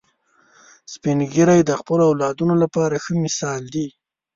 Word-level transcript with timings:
سپین 0.93 1.19
ږیری 1.33 1.59
د 1.65 1.71
خپلو 1.79 2.03
اولادونو 2.11 2.53
لپاره 2.63 2.95
ښه 3.03 3.13
مثال 3.25 3.61
دي 3.73 3.87